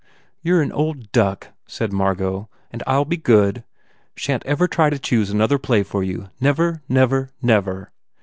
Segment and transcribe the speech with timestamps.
[0.41, 3.63] "You re an old duck," said Margot, "and I ll be good.
[4.15, 7.91] Shan t ever try to choose another play for you never, never, never."